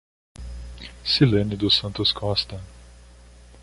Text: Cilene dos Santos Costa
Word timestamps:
Cilene 1.05 1.55
dos 1.55 1.75
Santos 1.77 2.11
Costa 2.11 2.59